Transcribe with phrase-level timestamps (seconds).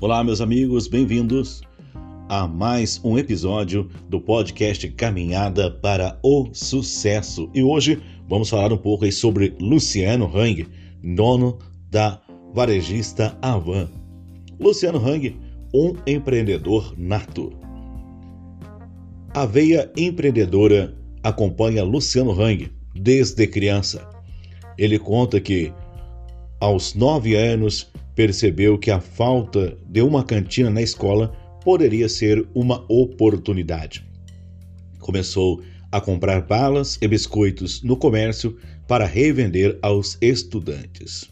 [0.00, 1.60] Olá, meus amigos, bem-vindos
[2.28, 7.50] a mais um episódio do podcast Caminhada para o Sucesso.
[7.52, 10.68] E hoje vamos falar um pouco sobre Luciano Hang,
[11.02, 11.58] dono
[11.90, 12.22] da
[12.54, 13.88] varejista Avan.
[14.60, 15.36] Luciano Hang,
[15.74, 17.52] um empreendedor nato.
[19.34, 24.08] A veia empreendedora acompanha Luciano Hang desde criança.
[24.78, 25.72] Ele conta que,
[26.60, 31.28] aos nove anos, percebeu que a falta de uma cantina na escola
[31.62, 34.04] poderia ser uma oportunidade.
[34.98, 38.56] Começou a comprar balas e biscoitos no comércio
[38.88, 41.30] para revender aos estudantes.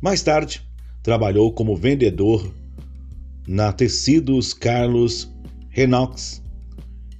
[0.00, 0.62] Mais tarde,
[1.02, 2.50] trabalhou como vendedor
[3.46, 5.30] na Tecidos Carlos
[5.68, 6.42] Renox,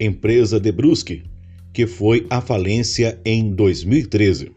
[0.00, 1.22] empresa de Brusque,
[1.70, 4.53] que foi à falência em 2013.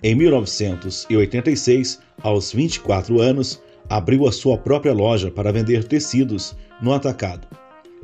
[0.00, 7.48] Em 1986, aos 24 anos, abriu a sua própria loja para vender tecidos no atacado.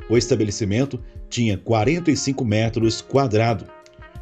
[0.09, 3.67] O estabelecimento tinha 45 metros quadrados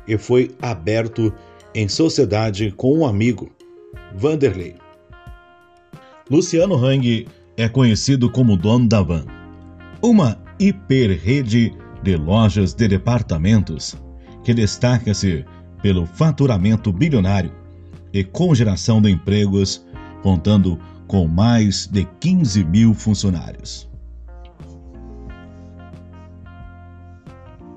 [0.07, 1.33] e foi aberto
[1.73, 3.51] em sociedade com um amigo,
[4.15, 4.75] Vanderlei.
[6.29, 9.25] Luciano Hang é conhecido como dono da Van,
[10.01, 13.95] uma hiperrede de lojas de departamentos
[14.43, 15.43] que destaca-se
[15.81, 17.62] pelo faturamento bilionário
[18.13, 19.83] e com geração de empregos,
[20.21, 23.89] contando com mais de 15 mil funcionários.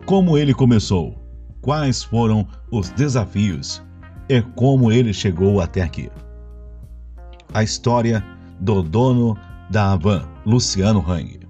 [0.05, 1.20] Como ele começou?
[1.61, 3.83] Quais foram os desafios?
[4.29, 6.09] E como ele chegou até aqui?
[7.53, 8.25] A história
[8.61, 9.37] do dono
[9.70, 11.41] da Avan, Luciano Hang.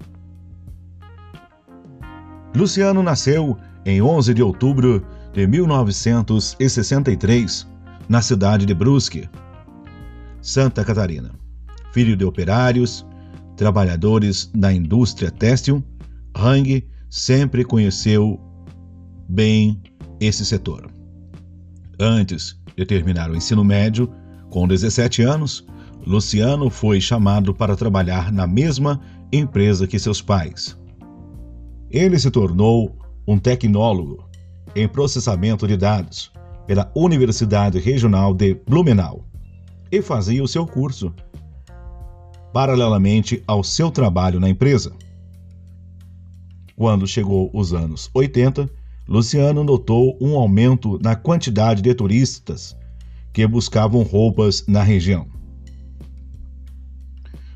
[2.55, 7.67] Luciano nasceu em 11 de outubro de 1963
[8.09, 9.29] na cidade de Brusque,
[10.41, 11.31] Santa Catarina.
[11.91, 13.05] Filho de operários,
[13.55, 15.83] trabalhadores da indústria têxtil,
[16.35, 18.39] Hang sempre conheceu
[19.27, 19.81] bem
[20.19, 20.89] esse setor.
[21.99, 24.11] Antes de terminar o ensino médio,
[24.49, 25.65] com 17 anos,
[26.05, 29.01] Luciano foi chamado para trabalhar na mesma
[29.31, 30.77] empresa que seus pais.
[31.89, 32.95] Ele se tornou
[33.27, 34.23] um tecnólogo
[34.75, 36.31] em processamento de dados
[36.67, 39.25] pela Universidade Regional de Blumenau
[39.89, 41.13] e fazia o seu curso
[42.53, 44.91] paralelamente ao seu trabalho na empresa.
[46.75, 48.69] Quando chegou os anos 80,
[49.07, 52.75] Luciano notou um aumento na quantidade de turistas
[53.31, 55.25] que buscavam roupas na região.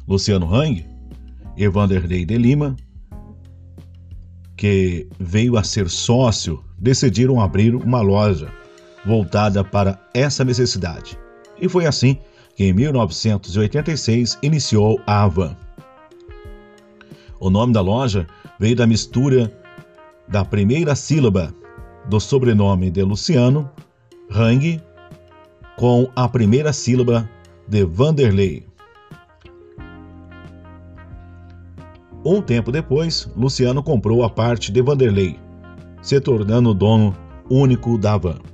[0.07, 0.85] Luciano Hang
[1.57, 2.77] e Vanderlei de Lima,
[4.55, 8.60] que veio a ser sócio, decidiram abrir uma loja
[9.05, 11.17] voltada para essa necessidade.
[11.59, 12.17] E foi assim
[12.55, 15.55] que em 1986 iniciou a Avan.
[17.39, 18.27] O nome da loja
[18.59, 19.51] veio da mistura
[20.27, 21.53] da primeira sílaba
[22.07, 23.69] do sobrenome de Luciano,
[24.29, 24.81] Hang,
[25.77, 27.29] com a primeira sílaba
[27.67, 28.65] de Vanderlei.
[32.23, 35.39] Um tempo depois, Luciano comprou a parte de Vanderlei,
[36.01, 37.15] se tornando o dono
[37.49, 38.50] único da Van.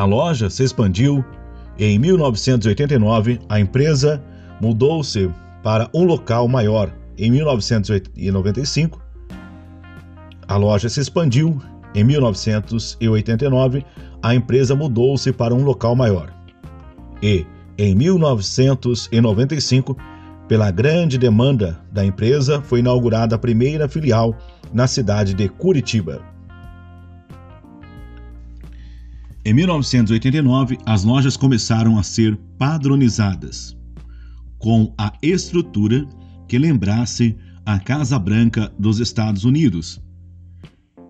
[0.00, 1.22] A loja se expandiu
[1.78, 4.24] e em 1989 a empresa
[4.58, 5.30] mudou-se
[5.62, 6.90] para um local maior.
[7.18, 8.98] Em 1995,
[10.48, 11.60] a loja se expandiu.
[11.94, 13.84] Em 1989,
[14.22, 16.32] a empresa mudou-se para um local maior.
[17.22, 17.44] E,
[17.76, 19.98] em 1995,
[20.48, 24.34] pela grande demanda da empresa, foi inaugurada a primeira filial
[24.72, 26.29] na cidade de Curitiba.
[29.42, 33.74] Em 1989, as lojas começaram a ser padronizadas,
[34.58, 36.06] com a estrutura
[36.46, 37.34] que lembrasse
[37.64, 39.98] a Casa Branca dos Estados Unidos,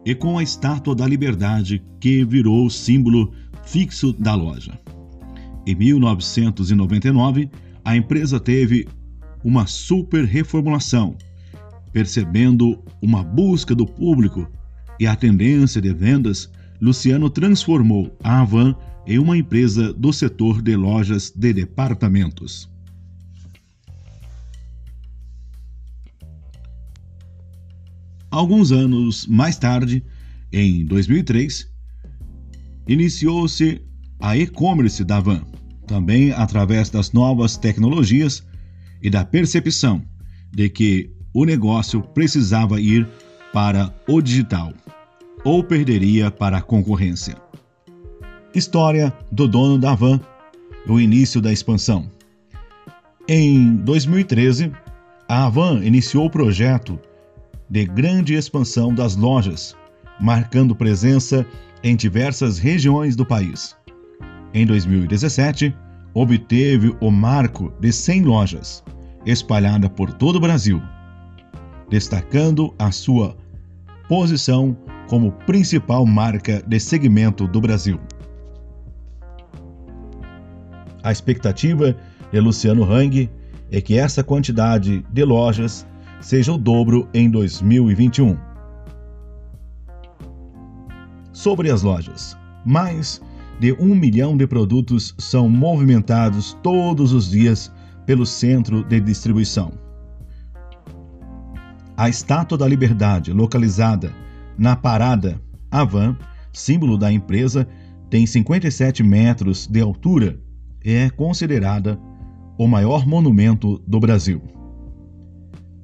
[0.06, 3.32] e com a Estátua da Liberdade que virou o símbolo
[3.64, 4.78] fixo da loja.
[5.66, 7.50] Em 1999,
[7.84, 8.86] a empresa teve
[9.42, 11.16] uma super reformulação,
[11.92, 14.48] percebendo uma busca do público
[15.00, 16.48] e a tendência de vendas
[16.80, 18.74] Luciano transformou a Avan
[19.06, 22.70] em uma empresa do setor de lojas de departamentos.
[28.30, 30.02] Alguns anos mais tarde,
[30.52, 31.68] em 2003,
[32.86, 33.82] iniciou-se
[34.20, 35.44] a e-commerce da Van,
[35.86, 38.46] também através das novas tecnologias
[39.02, 40.02] e da percepção
[40.52, 43.06] de que o negócio precisava ir
[43.52, 44.72] para o digital
[45.44, 47.36] ou perderia para a concorrência.
[48.54, 50.20] História do dono da van,
[50.86, 52.10] o início da expansão.
[53.28, 54.72] Em 2013,
[55.28, 56.98] a Avan iniciou o projeto
[57.68, 59.76] de grande expansão das lojas,
[60.20, 61.46] marcando presença
[61.84, 63.76] em diversas regiões do país.
[64.52, 65.72] Em 2017,
[66.12, 68.82] obteve o marco de 100 lojas,
[69.24, 70.82] espalhada por todo o Brasil,
[71.88, 73.36] destacando a sua
[74.08, 74.76] posição
[75.10, 77.98] como principal marca de segmento do Brasil.
[81.02, 81.96] A expectativa
[82.30, 83.28] de Luciano Hang
[83.72, 85.84] é que essa quantidade de lojas
[86.20, 88.38] seja o dobro em 2021.
[91.32, 93.20] Sobre as lojas, mais
[93.58, 97.72] de um milhão de produtos são movimentados todos os dias
[98.06, 99.72] pelo centro de distribuição.
[101.96, 104.12] A Estátua da Liberdade, localizada
[104.60, 105.40] na Parada
[105.70, 106.14] Avan,
[106.52, 107.66] símbolo da empresa,
[108.10, 110.38] tem 57 metros de altura
[110.84, 111.98] e é considerada
[112.58, 114.42] o maior monumento do Brasil.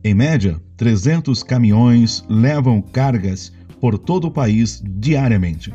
[0.05, 3.50] Em média, 300 caminhões levam cargas
[3.81, 5.73] por todo o país diariamente.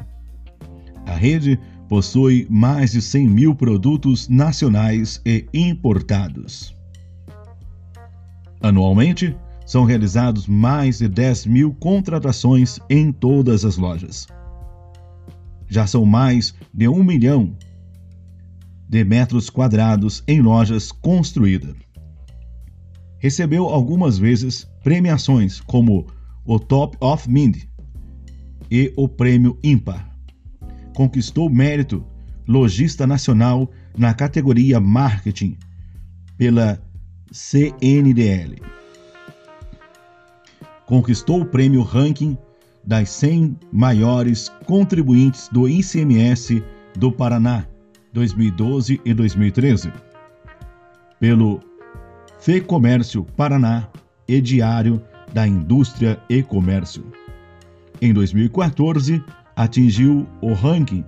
[1.07, 1.59] A rede
[1.89, 6.75] possui mais de 100 mil produtos nacionais e importados.
[8.61, 9.35] Anualmente,
[9.71, 14.27] são realizados mais de 10 mil contratações em todas as lojas.
[15.69, 17.55] Já são mais de um milhão
[18.89, 21.73] de metros quadrados em lojas construídas.
[23.17, 26.05] Recebeu algumas vezes premiações como
[26.43, 27.63] o Top of Mind
[28.69, 30.05] e o Prêmio Ímpar.
[30.93, 32.05] Conquistou mérito
[32.45, 35.57] Logista Nacional na categoria Marketing
[36.37, 36.77] pela
[37.31, 38.80] CNDL.
[40.91, 42.37] Conquistou o prêmio Ranking
[42.83, 46.61] das 100 maiores contribuintes do ICMS
[46.97, 47.65] do Paraná
[48.11, 49.89] 2012 e 2013,
[51.17, 51.61] pelo
[52.41, 53.87] FEComércio Paraná
[54.27, 55.01] e Diário
[55.31, 57.05] da Indústria e Comércio.
[58.01, 59.23] Em 2014,
[59.55, 61.05] atingiu o ranking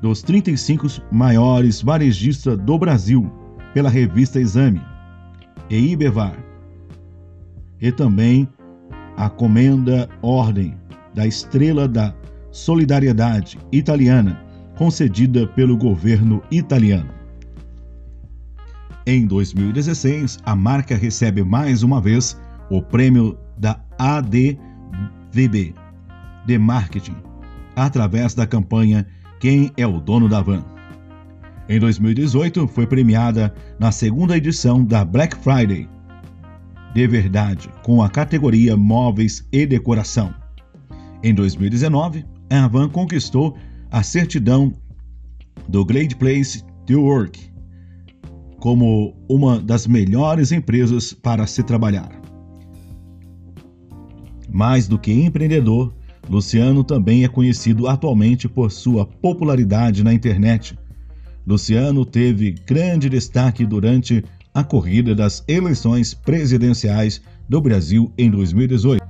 [0.00, 3.30] dos 35 maiores varejistas do Brasil
[3.74, 4.80] pela revista Exame
[5.68, 6.42] e IBEVAR,
[7.82, 8.48] e também
[9.16, 10.74] a Comenda Ordem
[11.14, 12.14] da Estrela da
[12.50, 14.40] Solidariedade Italiana
[14.76, 17.10] concedida pelo governo italiano.
[19.06, 22.40] Em 2016, a marca recebe mais uma vez
[22.70, 25.74] o prêmio da ADVB
[26.46, 27.16] de marketing,
[27.76, 29.06] através da campanha
[29.38, 30.64] Quem é o dono da van?
[31.68, 35.88] Em 2018, foi premiada na segunda edição da Black Friday
[36.94, 40.34] de verdade, com a categoria Móveis e Decoração.
[41.22, 43.56] Em 2019, a van conquistou
[43.90, 44.72] a certidão
[45.68, 47.50] do Great Place to Work
[48.58, 52.10] como uma das melhores empresas para se trabalhar.
[54.52, 55.94] Mais do que empreendedor,
[56.28, 60.78] Luciano também é conhecido atualmente por sua popularidade na internet.
[61.46, 69.00] Luciano teve grande destaque durante a corrida das eleições presidenciais do Brasil em 2018.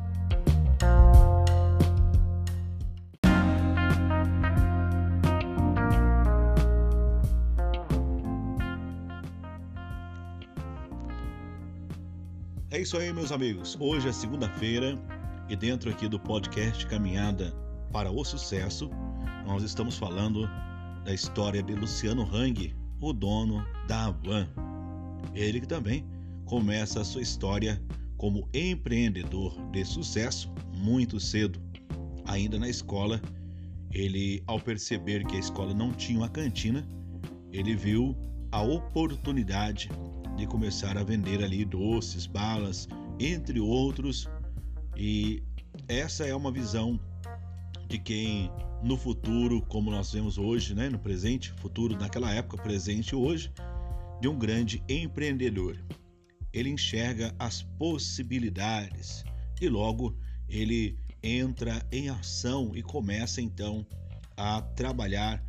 [12.71, 13.77] É isso aí, meus amigos.
[13.81, 14.97] Hoje é segunda-feira
[15.49, 17.53] e dentro aqui do podcast Caminhada
[17.93, 18.89] para o Sucesso,
[19.45, 20.49] nós estamos falando
[21.05, 24.47] da história de Luciano Hang, o dono da Avan.
[25.35, 26.05] Ele também
[26.45, 27.81] começa a sua história
[28.17, 31.61] como empreendedor de sucesso muito cedo.
[32.27, 33.21] Ainda na escola,
[33.93, 36.87] ele, ao perceber que a escola não tinha uma cantina,
[37.53, 38.17] ele viu
[38.53, 39.91] a oportunidade
[40.37, 44.29] de começar a vender ali doces, balas, entre outros.
[44.97, 45.43] E
[45.89, 46.99] essa é uma visão
[47.89, 48.51] de quem
[48.83, 53.53] no futuro, como nós vemos hoje, né, no presente, futuro naquela época, presente hoje,
[54.21, 55.77] de um grande empreendedor.
[56.53, 59.25] Ele enxerga as possibilidades
[59.61, 60.17] e logo
[60.49, 63.87] ele entra em ação e começa então
[64.37, 65.43] a trabalhar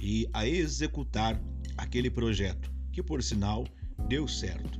[0.00, 1.40] e a executar
[1.76, 3.66] aquele projeto, que por sinal
[4.08, 4.78] deu certo.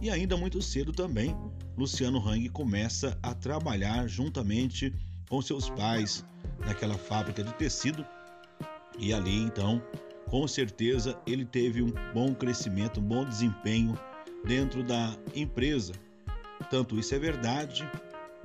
[0.00, 1.36] E ainda muito cedo também,
[1.76, 4.94] Luciano Hang começa a trabalhar juntamente
[5.28, 6.24] com seus pais
[6.60, 8.04] naquela fábrica de tecido
[8.98, 9.82] e ali então,
[10.30, 13.98] com certeza, ele teve um bom crescimento, um bom desempenho
[14.44, 15.92] dentro da empresa.
[16.70, 17.90] Tanto isso é verdade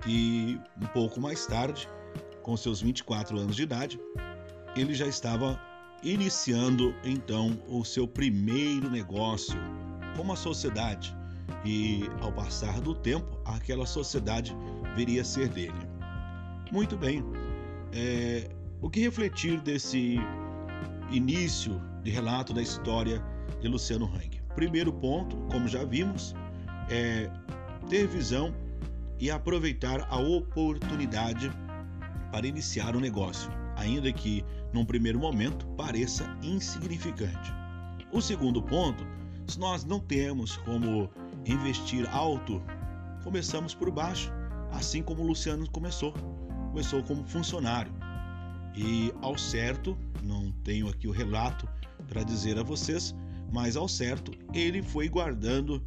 [0.02, 1.88] que um pouco mais tarde,
[2.42, 4.00] com seus 24 anos de idade,
[4.76, 5.62] ele já estava
[6.02, 9.56] iniciando então o seu primeiro negócio
[10.18, 11.16] como a sociedade
[11.64, 14.56] e, ao passar do tempo, aquela sociedade
[14.96, 15.74] viria a ser dele.
[16.72, 17.24] Muito bem,
[17.94, 18.50] é,
[18.82, 20.20] o que refletir desse
[21.12, 23.22] início de relato da história
[23.62, 24.42] de Luciano Hang?
[24.56, 26.34] Primeiro ponto, como já vimos,
[26.90, 27.30] é
[27.90, 28.54] ter visão
[29.20, 31.52] e aproveitar a oportunidade
[32.32, 34.44] para iniciar o um negócio, ainda que
[34.74, 37.54] num primeiro momento pareça insignificante.
[38.12, 39.06] O segundo ponto,
[39.48, 41.10] se nós não temos como
[41.46, 42.62] investir alto,
[43.24, 44.32] começamos por baixo,
[44.72, 46.14] assim como o Luciano começou.
[46.72, 47.92] Começou como funcionário.
[48.76, 51.68] E ao certo, não tenho aqui o relato
[52.08, 53.16] para dizer a vocês,
[53.52, 55.82] mas ao certo ele foi guardando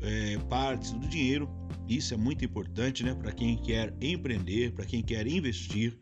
[0.00, 1.48] é, partes do dinheiro.
[1.88, 3.14] Isso é muito importante, né?
[3.14, 5.98] Para quem quer empreender, para quem quer investir,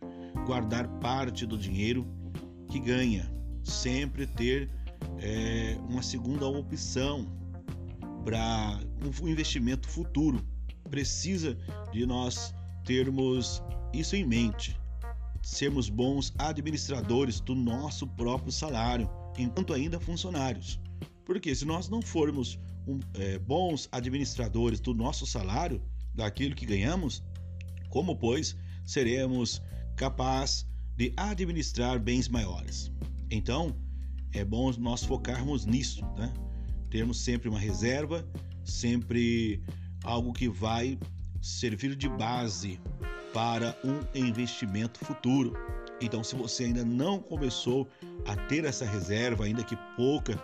[0.46, 2.06] guardar parte do dinheiro
[2.70, 3.30] que ganha.
[3.64, 4.70] Sempre ter
[5.18, 7.26] é, uma segunda opção
[8.24, 8.78] para
[9.22, 10.44] um investimento futuro.
[10.90, 11.56] Precisa
[11.92, 12.54] de nós
[12.84, 14.78] termos isso em mente,
[15.48, 20.78] sermos bons administradores do nosso próprio salário, enquanto ainda funcionários.
[21.24, 25.82] Porque se nós não formos um, é, bons administradores do nosso salário,
[26.14, 27.22] daquilo que ganhamos,
[27.88, 29.62] como pois seremos
[29.96, 32.92] capazes de administrar bens maiores?
[33.30, 33.74] Então,
[34.32, 36.32] é bom nós focarmos nisso, né?
[36.90, 38.28] Termos sempre uma reserva,
[38.64, 39.62] sempre
[40.04, 40.98] algo que vai
[41.40, 42.78] servir de base
[43.32, 45.54] para um investimento futuro.
[46.00, 47.88] Então, se você ainda não começou
[48.26, 50.38] a ter essa reserva, ainda que pouca,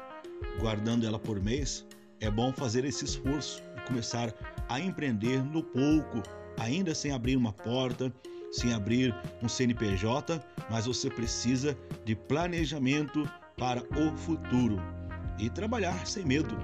[0.58, 1.86] guardando ela por mês,
[2.20, 4.32] é bom fazer esse esforço e começar
[4.68, 6.22] a empreender no pouco,
[6.58, 8.12] ainda sem abrir uma porta,
[8.50, 14.80] sem abrir um CNPJ, mas você precisa de planejamento para o futuro
[15.38, 16.56] e trabalhar sem medo.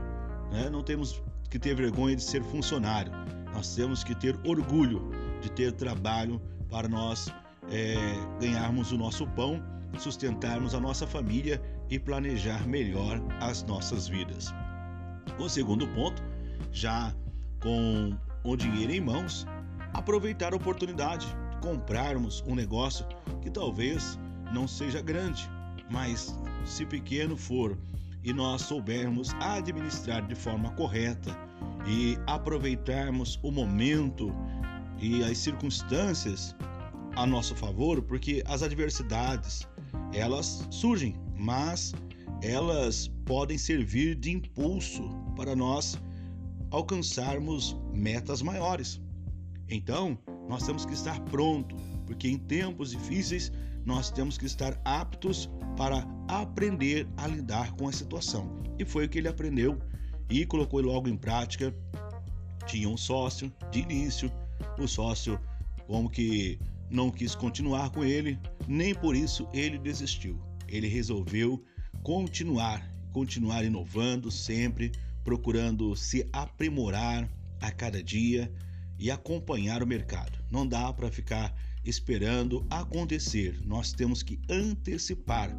[0.50, 0.68] Né?
[0.70, 3.12] Não temos que ter vergonha de ser funcionário,
[3.52, 5.10] nós temos que ter orgulho
[5.40, 7.32] de ter trabalho para nós
[7.70, 7.94] é,
[8.40, 9.62] ganharmos o nosso pão,
[9.99, 14.54] sustentarmos a nossa família e planejar melhor as nossas vidas.
[15.38, 16.23] O segundo ponto,
[16.73, 17.14] já
[17.61, 19.47] com o dinheiro em mãos,
[19.92, 23.04] aproveitar a oportunidade de comprarmos um negócio
[23.42, 24.18] que talvez
[24.52, 25.50] não seja grande,
[25.90, 27.76] mas se pequeno for
[28.23, 31.37] e nós soubermos administrar de forma correta
[31.87, 34.32] e aproveitarmos o momento
[35.00, 36.54] e as circunstâncias
[37.16, 39.66] a nosso favor, porque as adversidades
[40.12, 41.92] elas surgem, mas
[42.42, 45.99] elas podem servir de impulso para nós
[46.71, 49.00] alcançarmos metas maiores.
[49.69, 51.76] Então, nós temos que estar pronto,
[52.07, 53.52] porque em tempos difíceis
[53.85, 58.61] nós temos que estar aptos para aprender a lidar com a situação.
[58.78, 59.78] E foi o que ele aprendeu
[60.28, 61.75] e colocou logo em prática.
[62.66, 64.30] Tinha um sócio de início,
[64.78, 65.40] o sócio
[65.86, 66.58] como que
[66.90, 70.40] não quis continuar com ele, nem por isso ele desistiu.
[70.68, 71.62] Ele resolveu
[72.02, 74.92] continuar, continuar inovando sempre,
[75.24, 77.28] procurando se aprimorar
[77.60, 78.52] a cada dia
[78.98, 80.38] e acompanhar o mercado.
[80.50, 83.58] Não dá para ficar esperando acontecer.
[83.64, 85.56] Nós temos que antecipar.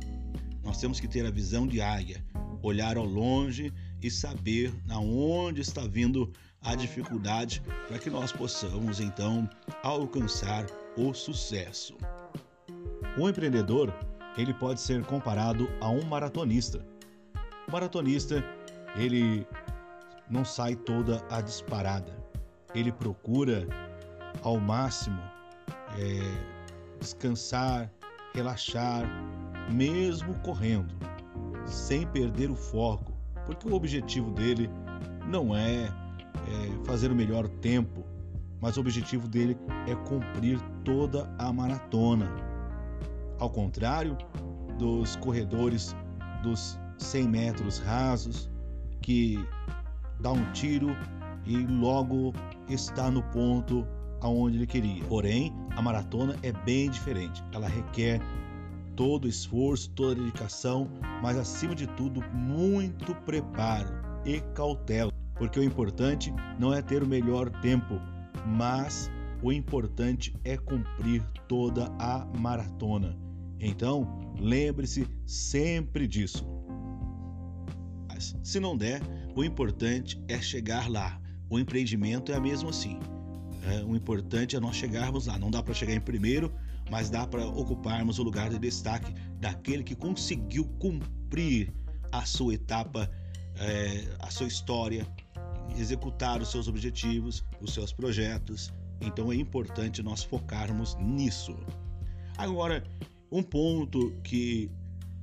[0.63, 2.23] Nós temos que ter a visão de águia,
[2.61, 6.31] olhar ao longe e saber aonde está vindo
[6.63, 9.49] a dificuldade para que nós possamos então
[9.83, 10.65] alcançar
[10.97, 11.97] o sucesso.
[13.17, 13.93] O empreendedor,
[14.37, 16.85] ele pode ser comparado a um maratonista.
[17.67, 18.43] O maratonista,
[18.95, 19.45] ele
[20.29, 22.15] não sai toda a disparada.
[22.73, 23.67] Ele procura
[24.43, 25.21] ao máximo
[25.97, 27.91] é, descansar,
[28.33, 29.03] relaxar,
[29.69, 30.93] mesmo correndo,
[31.65, 33.11] sem perder o foco,
[33.45, 34.69] porque o objetivo dele
[35.27, 35.91] não é,
[36.51, 38.03] é fazer o melhor tempo,
[38.59, 42.31] mas o objetivo dele é cumprir toda a maratona.
[43.39, 44.17] Ao contrário
[44.77, 45.95] dos corredores
[46.43, 48.49] dos 100 metros rasos,
[49.01, 49.43] que
[50.19, 50.95] dá um tiro
[51.45, 52.33] e logo
[52.69, 53.85] está no ponto
[54.21, 55.03] aonde ele queria.
[55.05, 57.43] Porém, a maratona é bem diferente.
[57.51, 58.21] Ela requer
[58.95, 60.87] todo o esforço, toda a dedicação,
[61.21, 63.89] mas acima de tudo, muito preparo
[64.25, 65.10] e cautela,
[65.41, 67.99] porque o importante não é ter o melhor tempo,
[68.45, 69.09] mas
[69.41, 73.17] o importante é cumprir toda a maratona.
[73.59, 76.45] Então, lembre-se sempre disso.
[78.07, 79.01] Mas, se não der,
[79.35, 81.19] o importante é chegar lá.
[81.49, 82.99] O empreendimento é mesmo assim.
[83.63, 85.39] É, o importante é nós chegarmos lá.
[85.39, 86.53] Não dá para chegar em primeiro,
[86.87, 91.73] mas dá para ocuparmos o lugar de destaque daquele que conseguiu cumprir
[92.11, 93.09] a sua etapa
[93.61, 95.05] é, a sua história,
[95.77, 98.71] executar os seus objetivos, os seus projetos.
[98.99, 101.57] Então é importante nós focarmos nisso.
[102.37, 102.83] Agora,
[103.31, 104.69] um ponto que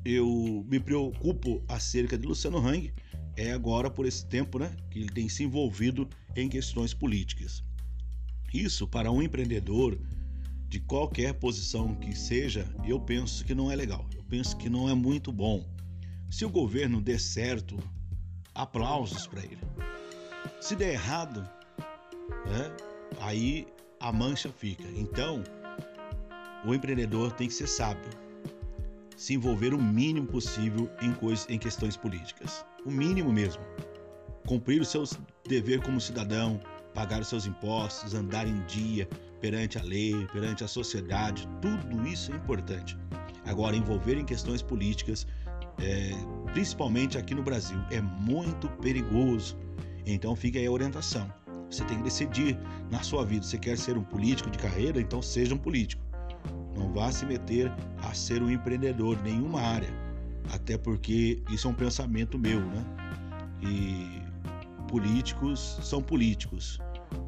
[0.04, 2.92] eu me preocupo acerca de Luciano Hang
[3.36, 7.62] é agora por esse tempo, né, que ele tem se envolvido em questões políticas.
[8.52, 9.98] Isso para um empreendedor
[10.68, 14.06] de qualquer posição que seja, eu penso que não é legal.
[14.14, 15.66] Eu penso que não é muito bom.
[16.30, 17.78] Se o governo der certo,
[18.54, 19.87] aplausos para ele.
[20.60, 21.48] Se der errado,
[22.46, 22.70] né,
[23.20, 23.66] aí
[24.00, 24.84] a mancha fica.
[24.96, 25.42] Então,
[26.64, 28.10] o empreendedor tem que ser sábio,
[29.16, 33.62] se envolver o mínimo possível em coisas, em questões políticas, o mínimo mesmo.
[34.46, 36.60] Cumprir os seus deveres como cidadão,
[36.94, 39.08] pagar os seus impostos, andar em dia
[39.40, 42.98] perante a lei, perante a sociedade, tudo isso é importante.
[43.46, 45.26] Agora, envolver em questões políticas,
[45.80, 46.10] é,
[46.52, 49.56] principalmente aqui no Brasil, é muito perigoso.
[50.12, 51.32] Então, fica aí a orientação.
[51.70, 52.58] Você tem que decidir
[52.90, 53.44] na sua vida.
[53.44, 55.00] Você quer ser um político de carreira?
[55.00, 56.02] Então, seja um político.
[56.76, 57.72] Não vá se meter
[58.02, 59.92] a ser um empreendedor em nenhuma área.
[60.52, 62.84] Até porque isso é um pensamento meu, né?
[63.60, 64.22] E
[64.88, 66.80] políticos são políticos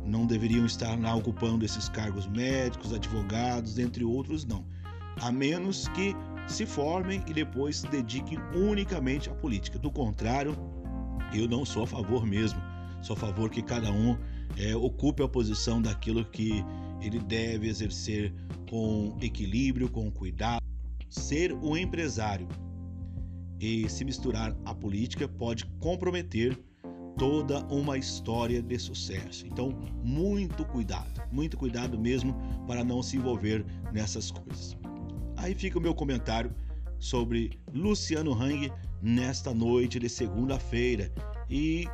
[0.05, 4.65] não deveriam estar lá ocupando esses cargos médicos, advogados, entre outros, não.
[5.21, 6.15] A menos que
[6.47, 9.79] se formem e depois se dediquem unicamente à política.
[9.79, 10.57] Do contrário,
[11.33, 12.61] eu não sou a favor mesmo.
[13.03, 14.17] Sou a favor que cada um
[14.57, 16.65] é, ocupe a posição daquilo que
[17.01, 18.33] ele deve exercer
[18.69, 20.61] com equilíbrio, com cuidado.
[21.09, 22.47] Ser um empresário
[23.59, 26.59] e se misturar à política pode comprometer
[27.19, 29.47] toda uma história de sucesso.
[29.47, 29.71] Então,
[30.03, 32.35] muito cuidado, muito cuidado mesmo
[32.67, 34.77] para não se envolver nessas coisas.
[35.37, 36.55] Aí fica o meu comentário
[36.99, 41.13] sobre Luciano Hang nesta noite de segunda-feira
[41.49, 41.89] e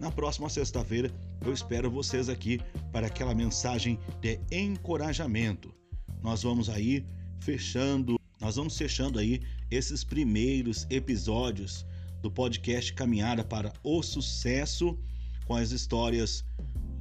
[0.00, 1.10] na próxima sexta-feira
[1.44, 2.60] eu espero vocês aqui
[2.92, 5.74] para aquela mensagem de encorajamento.
[6.22, 7.06] Nós vamos aí
[7.40, 11.86] fechando, nós vamos fechando aí esses primeiros episódios
[12.20, 14.98] do podcast Caminhada para o Sucesso,
[15.46, 16.44] com as histórias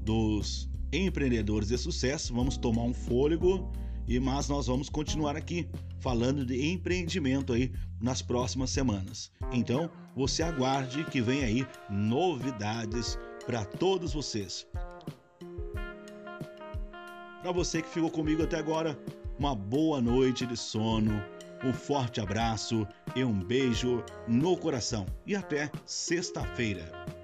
[0.03, 2.33] dos empreendedores de sucesso.
[2.33, 3.71] Vamos tomar um fôlego
[4.07, 5.67] e mas nós vamos continuar aqui
[5.99, 9.31] falando de empreendimento aí nas próximas semanas.
[9.51, 14.65] Então, você aguarde que vem aí novidades para todos vocês.
[17.41, 18.97] Para você que ficou comigo até agora,
[19.37, 21.21] uma boa noite de sono
[21.63, 25.05] um forte abraço e um beijo no coração.
[25.25, 27.16] E até sexta-feira.